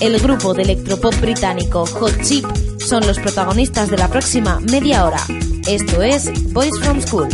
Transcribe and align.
El 0.00 0.18
grupo 0.20 0.52
de 0.52 0.62
electropop 0.62 1.14
británico 1.20 1.86
Hot 1.86 2.20
Chip 2.22 2.44
son 2.78 3.06
los 3.06 3.18
protagonistas 3.18 3.88
de 3.88 3.96
la 3.96 4.08
próxima 4.08 4.58
media 4.60 5.04
hora. 5.04 5.20
Esto 5.66 6.02
es 6.02 6.30
Boys 6.52 6.78
from 6.80 7.00
School. 7.00 7.28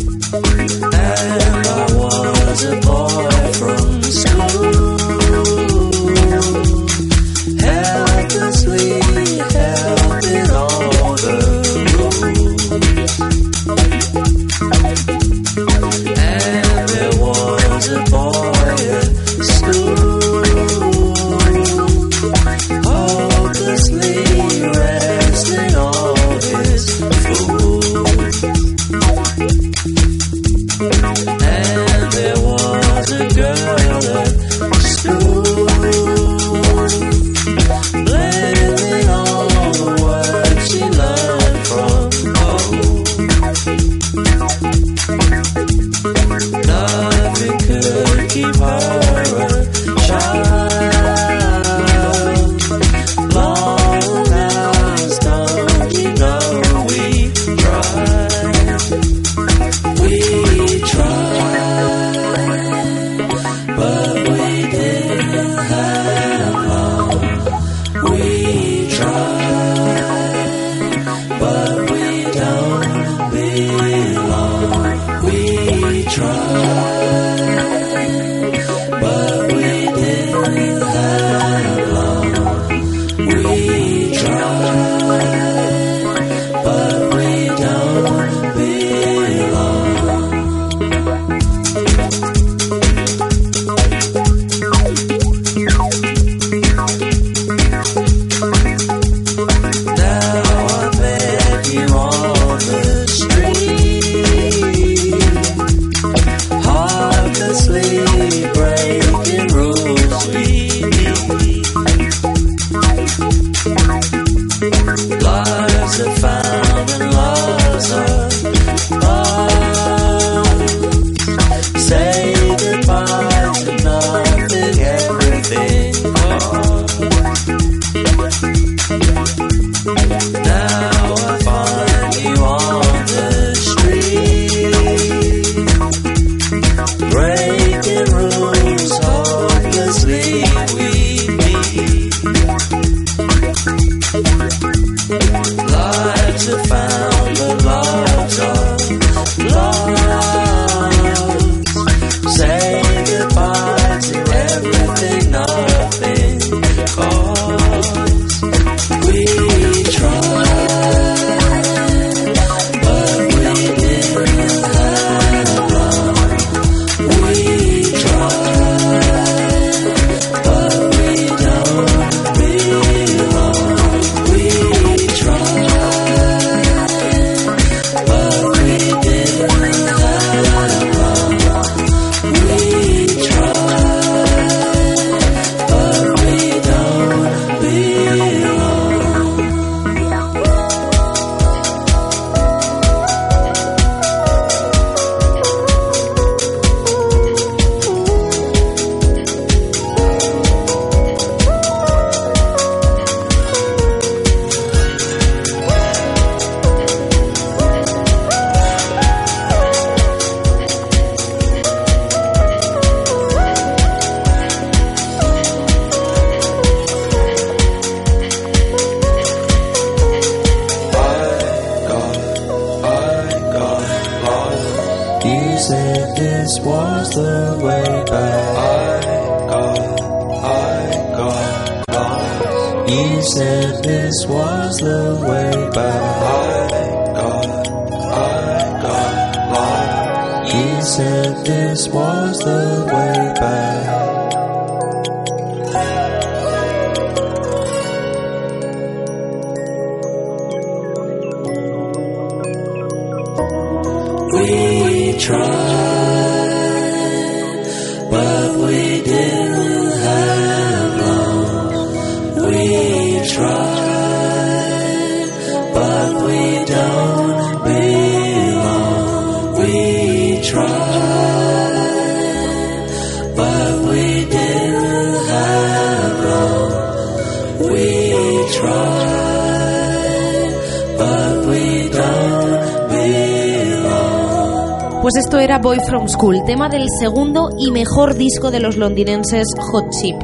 Pues 285.08 285.24
esto 285.24 285.38
era 285.38 285.58
Boy 285.58 285.78
From 285.86 286.06
School, 286.06 286.42
tema 286.44 286.69
del 286.69 286.84
segundo 287.00 287.48
y 287.58 287.70
mejor 287.70 288.14
disco 288.14 288.50
de 288.50 288.60
los 288.60 288.76
londinenses 288.76 289.46
Hot 289.58 289.86
Chip. 289.90 290.16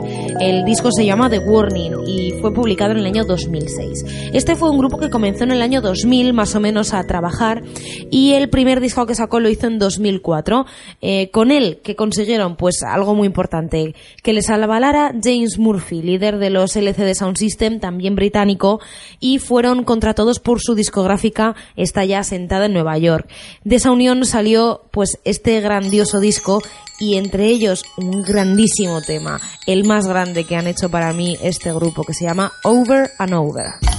El 0.44 0.66
disco 0.66 0.90
se 0.92 1.06
llama 1.06 1.30
The 1.30 1.38
Warning 1.38 2.06
y 2.06 2.32
fue 2.32 2.52
publicado 2.52 2.92
en 2.92 2.98
el 2.98 3.06
año 3.06 3.24
2006. 3.24 4.04
Este 4.34 4.56
fue 4.56 4.68
un 4.68 4.76
grupo 4.76 4.98
que 4.98 5.08
comenzó 5.08 5.44
en 5.44 5.52
el 5.52 5.62
año 5.62 5.80
2000 5.80 6.34
más 6.34 6.54
o 6.54 6.60
menos 6.60 6.92
a 6.92 7.02
trabajar 7.04 7.62
y 8.10 8.32
el 8.34 8.50
primer 8.50 8.80
disco 8.80 9.06
que 9.06 9.14
sacó 9.14 9.40
lo 9.40 9.48
hizo 9.48 9.68
en 9.68 9.78
2004. 9.78 10.66
Eh, 11.00 11.30
con 11.30 11.50
él 11.50 11.80
que 11.82 11.96
consiguieron 11.96 12.56
pues 12.56 12.82
algo 12.82 13.14
muy 13.14 13.24
importante, 13.26 13.94
que 14.22 14.34
les 14.34 14.50
avalara 14.50 15.14
James 15.18 15.58
Murphy, 15.58 16.02
líder 16.02 16.36
de 16.36 16.50
los 16.50 16.76
LCD 16.76 17.14
Sound 17.14 17.38
System, 17.38 17.80
también 17.80 18.14
británico, 18.14 18.80
y 19.20 19.38
fueron 19.38 19.82
contratados 19.82 20.40
por 20.40 20.60
su 20.60 20.74
discográfica, 20.74 21.54
está 21.74 22.04
ya 22.04 22.22
sentada 22.22 22.66
en 22.66 22.74
Nueva 22.74 22.98
York. 22.98 23.30
De 23.64 23.76
esa 23.76 23.90
unión 23.90 24.26
salió 24.26 24.82
pues 24.90 25.18
este 25.24 25.58
grandioso 25.62 26.20
disco 26.20 26.60
y 26.98 27.16
entre 27.16 27.46
ellos 27.46 27.84
un 27.96 28.22
grandísimo 28.22 29.00
tema, 29.02 29.40
el 29.66 29.84
más 29.84 30.06
grande 30.06 30.44
que 30.44 30.56
han 30.56 30.66
hecho 30.66 30.88
para 30.88 31.12
mí 31.12 31.36
este 31.42 31.72
grupo 31.72 32.04
que 32.04 32.14
se 32.14 32.24
llama 32.24 32.52
Over 32.62 33.12
and 33.18 33.34
Over. 33.34 33.93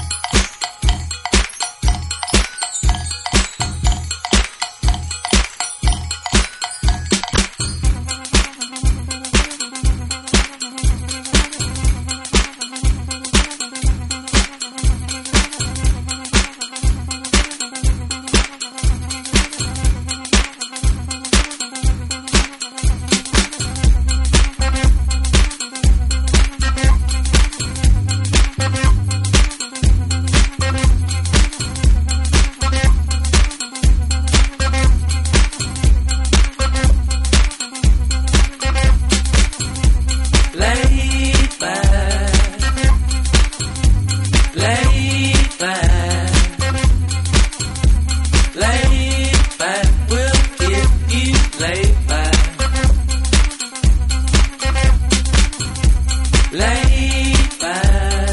Lay 56.56 57.34
back. 57.60 58.32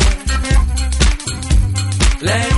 Lay 2.21 2.52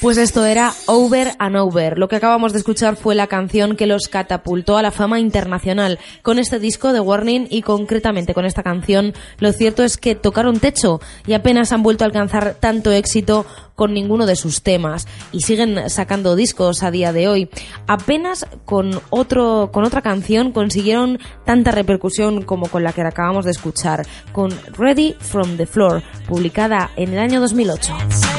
Pues 0.00 0.16
esto 0.16 0.44
era 0.44 0.74
Over 0.86 1.32
and 1.40 1.56
Over. 1.56 1.98
Lo 1.98 2.06
que 2.06 2.14
acabamos 2.14 2.52
de 2.52 2.58
escuchar 2.60 2.94
fue 2.94 3.16
la 3.16 3.26
canción 3.26 3.74
que 3.74 3.88
los 3.88 4.06
catapultó 4.06 4.76
a 4.76 4.82
la 4.82 4.92
fama 4.92 5.18
internacional. 5.18 5.98
Con 6.22 6.38
este 6.38 6.60
disco 6.60 6.92
de 6.92 7.00
Warning 7.00 7.48
y 7.50 7.62
concretamente 7.62 8.32
con 8.32 8.44
esta 8.44 8.62
canción, 8.62 9.12
lo 9.40 9.52
cierto 9.52 9.82
es 9.82 9.96
que 9.96 10.14
tocaron 10.14 10.60
techo 10.60 11.00
y 11.26 11.32
apenas 11.32 11.72
han 11.72 11.82
vuelto 11.82 12.04
a 12.04 12.06
alcanzar 12.06 12.54
tanto 12.60 12.92
éxito 12.92 13.44
con 13.74 13.92
ninguno 13.92 14.26
de 14.26 14.36
sus 14.36 14.62
temas 14.62 15.08
y 15.32 15.40
siguen 15.40 15.90
sacando 15.90 16.36
discos 16.36 16.84
a 16.84 16.92
día 16.92 17.12
de 17.12 17.26
hoy. 17.26 17.50
Apenas 17.88 18.46
con 18.64 19.00
otro 19.10 19.70
con 19.72 19.82
otra 19.82 20.00
canción 20.00 20.52
consiguieron 20.52 21.18
tanta 21.44 21.72
repercusión 21.72 22.42
como 22.42 22.68
con 22.68 22.84
la 22.84 22.92
que 22.92 23.02
acabamos 23.02 23.46
de 23.46 23.50
escuchar, 23.50 24.06
con 24.30 24.50
Ready 24.76 25.16
from 25.18 25.56
the 25.56 25.66
Floor, 25.66 26.04
publicada 26.28 26.92
en 26.94 27.14
el 27.14 27.18
año 27.18 27.40
2008. 27.40 28.37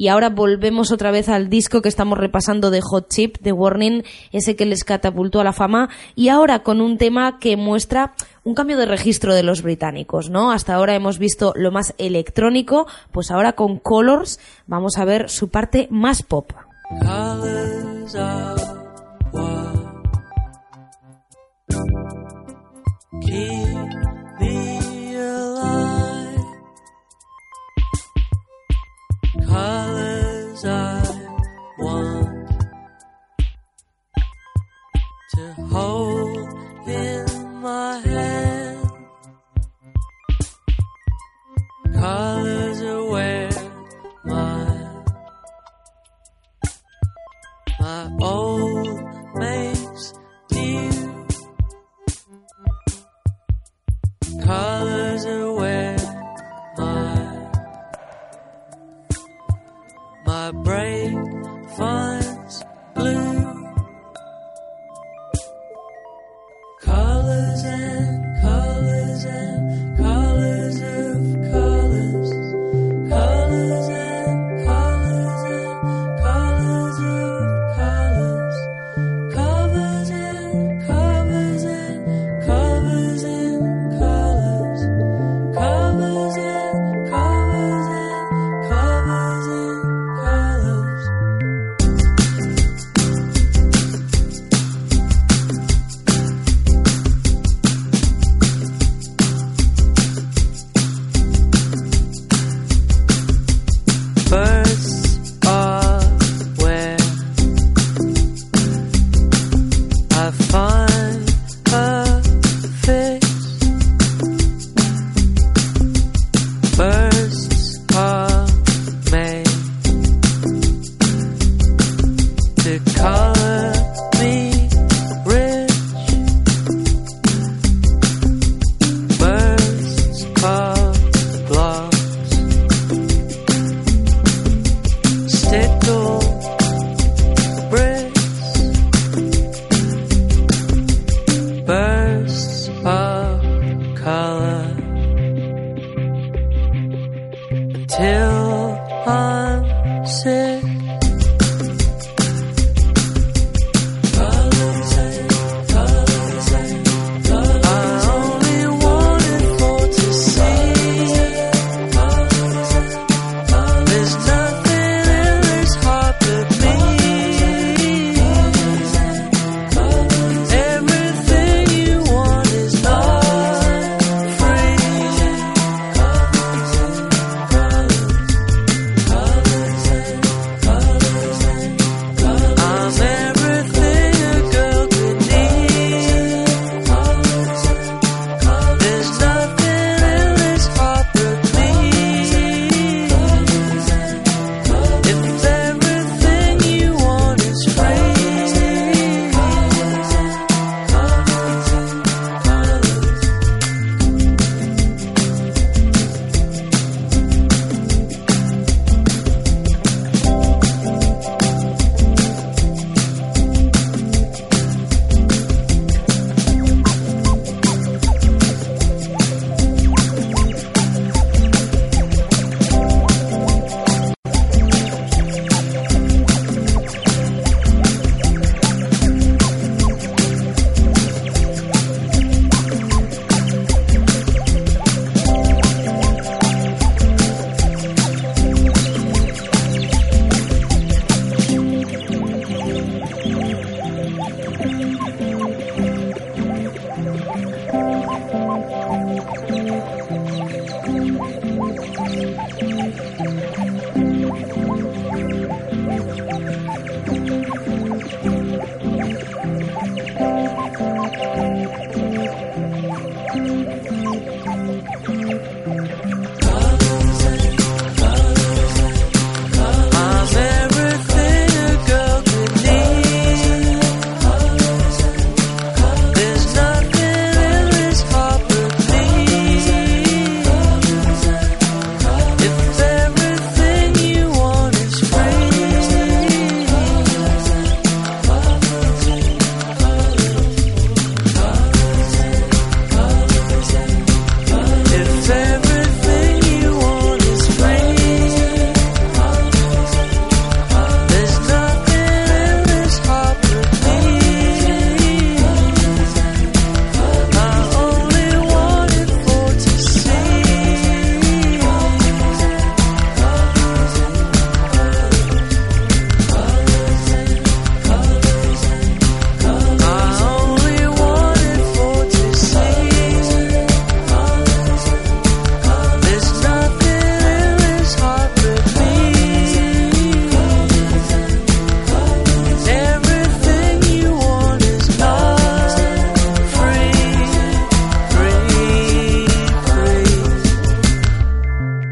Y 0.00 0.08
ahora 0.08 0.30
volvemos 0.30 0.92
otra 0.92 1.10
vez 1.10 1.28
al 1.28 1.50
disco 1.50 1.82
que 1.82 1.90
estamos 1.90 2.16
repasando 2.16 2.70
de 2.70 2.80
Hot 2.80 3.10
Chip, 3.10 3.36
de 3.42 3.52
Warning, 3.52 4.02
ese 4.32 4.56
que 4.56 4.64
les 4.64 4.82
catapultó 4.82 5.42
a 5.42 5.44
la 5.44 5.52
fama. 5.52 5.90
Y 6.14 6.30
ahora 6.30 6.60
con 6.60 6.80
un 6.80 6.96
tema 6.96 7.38
que 7.38 7.58
muestra 7.58 8.14
un 8.42 8.54
cambio 8.54 8.78
de 8.78 8.86
registro 8.86 9.34
de 9.34 9.42
los 9.42 9.60
británicos, 9.60 10.30
¿no? 10.30 10.52
Hasta 10.52 10.74
ahora 10.74 10.94
hemos 10.94 11.18
visto 11.18 11.52
lo 11.54 11.70
más 11.70 11.92
electrónico, 11.98 12.86
pues 13.12 13.30
ahora 13.30 13.52
con 13.52 13.78
Colors 13.78 14.40
vamos 14.66 14.96
a 14.96 15.04
ver 15.04 15.28
su 15.28 15.50
parte 15.50 15.86
más 15.90 16.22
pop. 16.22 16.50
my 47.80 48.10
old 48.20 48.86
man. 49.34 49.79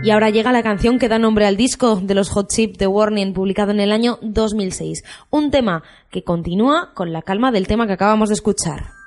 Y 0.09 0.11
ahora 0.11 0.31
llega 0.31 0.53
la 0.53 0.63
canción 0.63 0.99
que 0.99 1.11
da 1.11 1.19
nombre 1.19 1.45
al 1.45 1.59
disco 1.59 1.97
de 1.97 2.15
los 2.15 2.31
Hot 2.31 2.49
Chip 2.49 2.79
The 2.79 2.87
Warning, 2.87 3.35
publicado 3.35 3.73
en 3.73 3.81
el 3.81 3.93
año 3.93 4.19
2006. 4.23 5.05
Un 5.29 5.51
tema 5.51 5.83
que 6.11 6.25
continúa 6.25 6.95
con 6.95 7.13
la 7.13 7.21
calma 7.21 7.53
del 7.53 7.67
tema 7.67 7.87
que 7.87 7.93
acabamos 7.93 8.31
de 8.31 8.37
escuchar. 8.37 8.98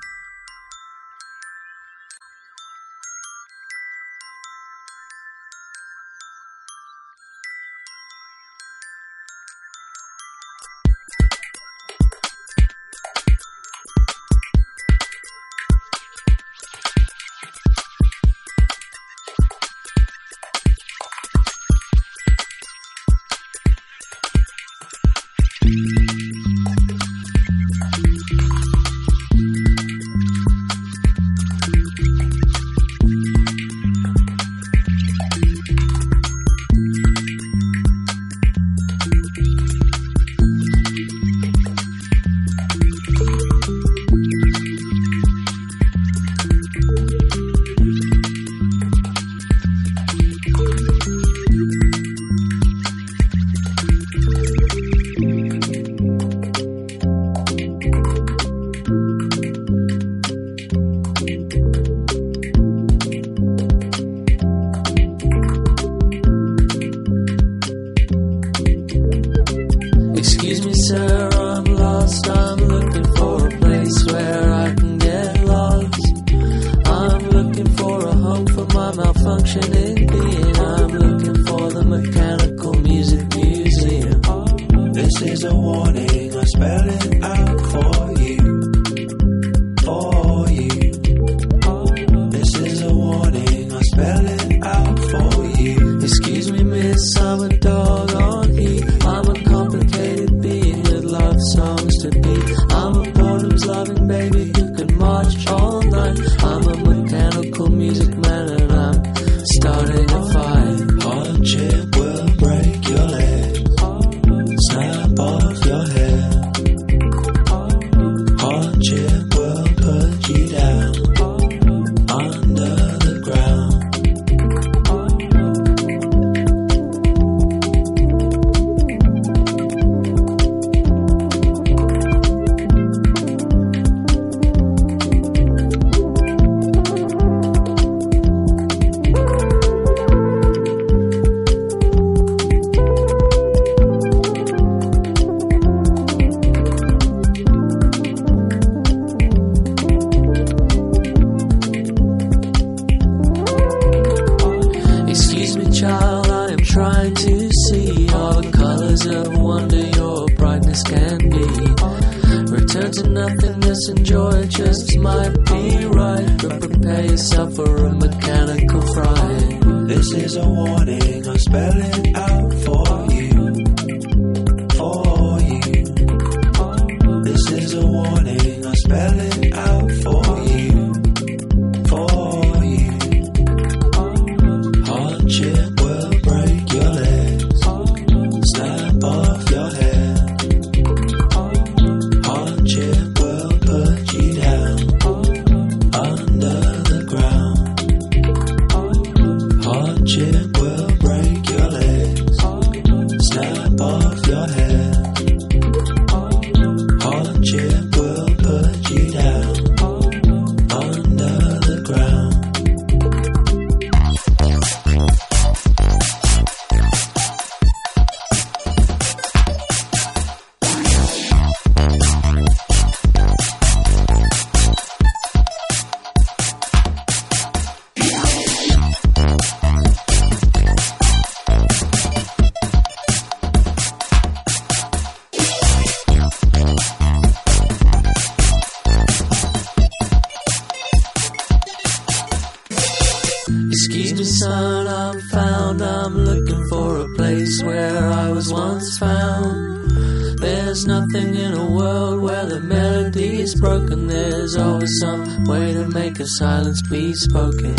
silence 256.27 256.81
we've 256.89 257.15
spoken. 257.15 257.75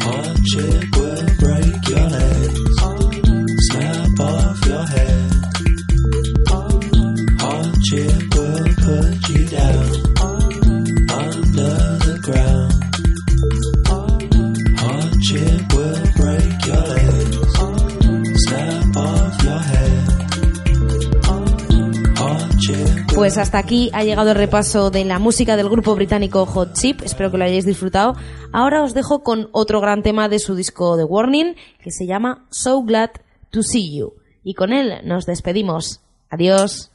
Hardship. 0.00 1.01
Pues 23.32 23.46
hasta 23.46 23.56
aquí 23.56 23.88
ha 23.94 24.04
llegado 24.04 24.32
el 24.32 24.36
repaso 24.36 24.90
de 24.90 25.06
la 25.06 25.18
música 25.18 25.56
del 25.56 25.70
grupo 25.70 25.94
británico 25.94 26.44
Hot 26.44 26.74
Chip. 26.74 27.00
Espero 27.00 27.30
que 27.30 27.38
lo 27.38 27.44
hayáis 27.44 27.64
disfrutado. 27.64 28.14
Ahora 28.52 28.82
os 28.82 28.92
dejo 28.92 29.22
con 29.22 29.48
otro 29.52 29.80
gran 29.80 30.02
tema 30.02 30.28
de 30.28 30.38
su 30.38 30.54
disco 30.54 30.98
The 30.98 31.04
Warning, 31.04 31.56
que 31.82 31.90
se 31.90 32.04
llama 32.04 32.46
So 32.50 32.82
Glad 32.82 33.12
to 33.48 33.62
See 33.62 33.96
You. 33.96 34.12
Y 34.44 34.52
con 34.52 34.74
él 34.74 35.00
nos 35.04 35.24
despedimos. 35.24 36.02
Adiós. 36.28 36.91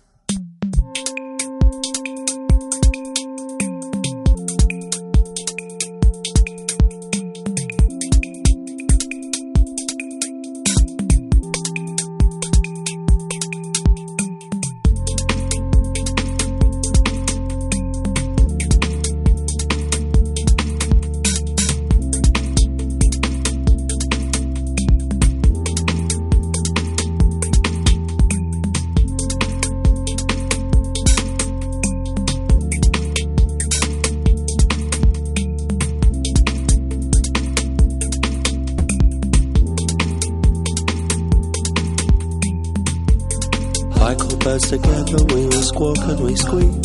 And 45.79 46.19
we 46.21 46.35
squeak. 46.35 46.81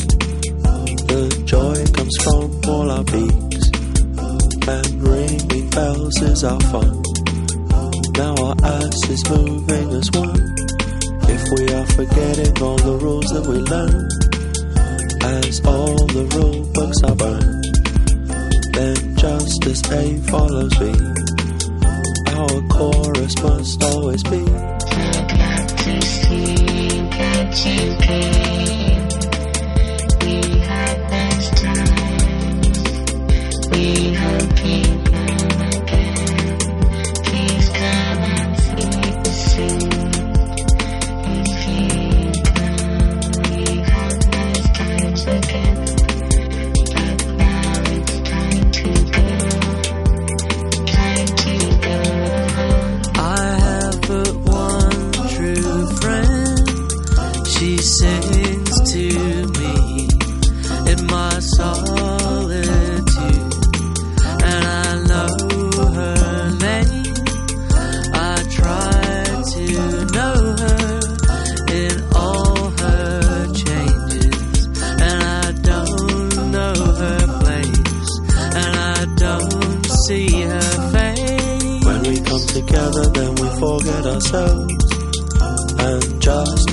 The 1.09 1.43
joy 1.47 1.81
comes 1.97 2.17
from 2.23 2.61
all 2.69 2.91
our 2.91 3.05
beaks, 3.05 3.71
and 4.69 5.03
ringing 5.03 5.71
bells 5.71 6.21
is 6.21 6.45
our 6.45 6.61
fun. 6.69 7.03
Now 8.21 8.35
our 8.37 8.55
ass 8.63 9.09
is 9.09 9.25
moving 9.31 9.91
as 9.97 10.11
one. 10.13 10.55
If 11.25 11.43
we 11.57 11.73
are 11.73 11.87
forgetting 11.87 12.63
all 12.63 12.77
the 12.77 12.99
rules 13.01 13.31
that 13.33 13.47
we 13.47 13.57
learn, 13.65 14.11
as 15.41 15.65
all 15.65 15.97
the 16.09 16.27
rule 16.37 16.67
books 16.75 17.03
are 17.05 17.17
burned, 17.17 17.65
then 18.75 19.17
just 19.17 19.65
as 19.67 19.81
A 19.91 20.19
follows 20.29 20.75
B, 20.77 20.93
our 22.37 22.61
chorus 22.69 23.43
must 23.43 23.83
always 23.85 24.23
be. 24.25 24.73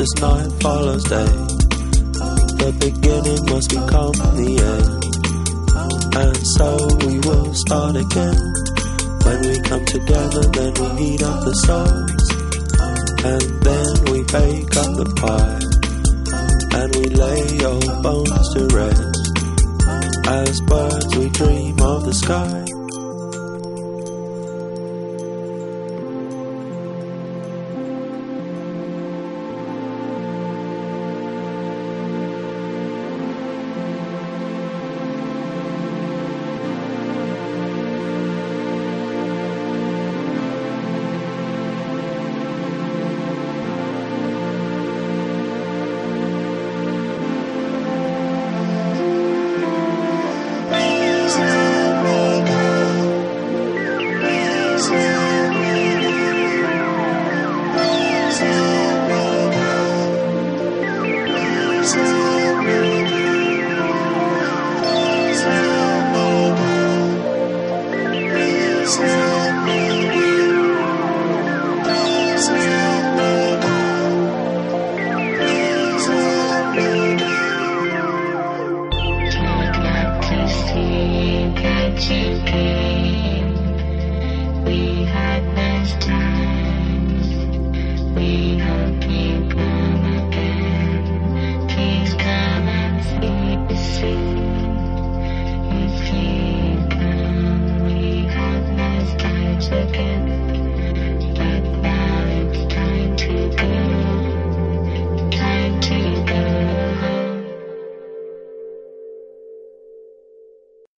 As 0.09 0.21
night 0.21 0.61
follows 0.61 1.03
day, 1.03 1.33
the 2.59 2.71
beginning 2.79 3.45
must 3.45 3.69
become 3.69 4.13
the 4.37 4.51
end. 4.73 5.03
And 6.15 6.37
so 6.55 6.69
we 7.05 7.19
will 7.19 7.53
start 7.53 7.95
again. 7.95 8.39
When 9.25 9.39
we 9.47 9.59
come 9.61 9.85
together, 9.85 10.43
then 10.55 10.73
we 10.73 10.87
heat 11.01 11.23
up 11.23 11.43
the 11.43 11.53
souls. 11.65 12.25
And 13.25 13.45
then 13.61 13.91
we 14.11 14.23
bake 14.23 14.75
up 14.77 14.91
the 14.95 15.09
pie. 15.19 15.59
And 16.79 16.95
we 16.95 17.05
lay 17.09 17.41
your 17.57 17.79
bones 18.01 18.47
to 18.55 18.61
rest. 18.75 19.19
As 20.27 20.61
birds, 20.61 21.15
we 21.17 21.29
dream 21.29 21.79
of 21.81 22.05
the 22.05 22.13
sky. 22.13 22.78